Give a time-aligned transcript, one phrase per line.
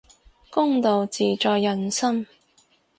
[0.49, 2.25] 公道自在人心